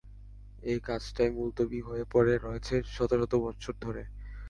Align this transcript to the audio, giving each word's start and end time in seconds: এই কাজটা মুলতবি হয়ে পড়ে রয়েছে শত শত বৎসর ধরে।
এই 0.63 0.79
কাজটা 0.87 1.23
মুলতবি 1.37 1.79
হয়ে 1.87 2.03
পড়ে 2.13 2.33
রয়েছে 2.37 2.75
শত 2.87 3.11
শত 3.21 3.33
বৎসর 3.43 3.75
ধরে। 3.83 4.03